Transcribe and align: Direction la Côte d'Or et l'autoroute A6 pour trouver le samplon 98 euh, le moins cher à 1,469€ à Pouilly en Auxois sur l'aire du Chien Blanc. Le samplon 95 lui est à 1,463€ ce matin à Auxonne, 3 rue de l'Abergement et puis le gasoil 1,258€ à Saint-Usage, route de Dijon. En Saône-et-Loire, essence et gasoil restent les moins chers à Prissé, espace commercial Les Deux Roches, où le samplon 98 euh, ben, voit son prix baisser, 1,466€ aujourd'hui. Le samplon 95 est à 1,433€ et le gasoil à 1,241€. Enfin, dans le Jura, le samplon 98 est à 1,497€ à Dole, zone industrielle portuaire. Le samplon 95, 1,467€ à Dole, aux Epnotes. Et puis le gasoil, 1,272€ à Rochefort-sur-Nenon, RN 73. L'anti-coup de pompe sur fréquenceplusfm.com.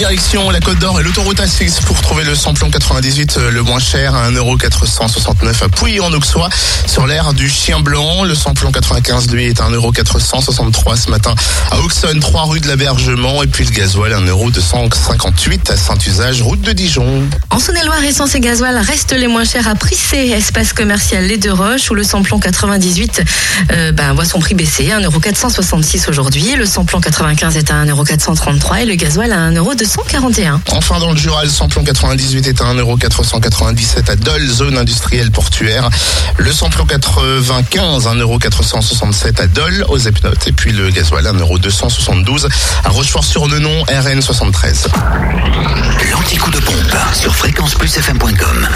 Direction 0.00 0.48
la 0.48 0.60
Côte 0.60 0.78
d'Or 0.78 0.98
et 0.98 1.02
l'autoroute 1.02 1.40
A6 1.40 1.82
pour 1.82 2.00
trouver 2.00 2.24
le 2.24 2.34
samplon 2.34 2.70
98 2.70 3.36
euh, 3.36 3.50
le 3.50 3.62
moins 3.62 3.78
cher 3.78 4.14
à 4.14 4.30
1,469€ 4.30 5.62
à 5.62 5.68
Pouilly 5.68 6.00
en 6.00 6.10
Auxois 6.14 6.48
sur 6.86 7.06
l'aire 7.06 7.34
du 7.34 7.50
Chien 7.50 7.80
Blanc. 7.80 8.24
Le 8.24 8.34
samplon 8.34 8.72
95 8.72 9.30
lui 9.30 9.48
est 9.48 9.60
à 9.60 9.64
1,463€ 9.64 10.96
ce 10.96 11.10
matin 11.10 11.34
à 11.70 11.78
Auxonne, 11.80 12.18
3 12.18 12.44
rue 12.44 12.60
de 12.60 12.68
l'Abergement 12.68 13.42
et 13.42 13.46
puis 13.46 13.66
le 13.66 13.72
gasoil 13.72 14.12
1,258€ 14.12 15.70
à 15.70 15.76
Saint-Usage, 15.76 16.40
route 16.40 16.62
de 16.62 16.72
Dijon. 16.72 17.28
En 17.50 17.58
Saône-et-Loire, 17.58 18.02
essence 18.02 18.34
et 18.34 18.40
gasoil 18.40 18.78
restent 18.78 19.12
les 19.12 19.26
moins 19.26 19.44
chers 19.44 19.68
à 19.68 19.74
Prissé, 19.74 20.30
espace 20.30 20.72
commercial 20.72 21.26
Les 21.26 21.36
Deux 21.36 21.52
Roches, 21.52 21.90
où 21.90 21.94
le 21.94 22.04
samplon 22.04 22.38
98 22.38 23.22
euh, 23.72 23.92
ben, 23.92 24.14
voit 24.14 24.24
son 24.24 24.38
prix 24.38 24.54
baisser, 24.54 24.84
1,466€ 24.84 26.08
aujourd'hui. 26.08 26.56
Le 26.56 26.64
samplon 26.64 27.02
95 27.02 27.58
est 27.58 27.70
à 27.70 27.84
1,433€ 27.84 28.80
et 28.80 28.84
le 28.86 28.94
gasoil 28.94 29.32
à 29.32 29.50
1,241€. 29.90 30.60
Enfin, 30.70 31.00
dans 31.00 31.10
le 31.10 31.16
Jura, 31.16 31.42
le 31.42 31.50
samplon 31.50 31.82
98 31.82 32.46
est 32.46 32.60
à 32.60 32.64
1,497€ 32.74 34.10
à 34.10 34.16
Dole, 34.16 34.46
zone 34.46 34.78
industrielle 34.78 35.30
portuaire. 35.32 35.90
Le 36.36 36.52
samplon 36.52 36.86
95, 36.86 38.06
1,467€ 38.06 39.40
à 39.40 39.46
Dole, 39.48 39.84
aux 39.88 39.98
Epnotes. 39.98 40.46
Et 40.46 40.52
puis 40.52 40.72
le 40.72 40.90
gasoil, 40.90 41.24
1,272€ 41.24 42.48
à 42.84 42.88
Rochefort-sur-Nenon, 42.88 43.82
RN 43.82 44.22
73. 44.22 44.88
L'anti-coup 46.12 46.50
de 46.50 46.60
pompe 46.60 46.96
sur 47.14 47.34
fréquenceplusfm.com. 47.34 48.68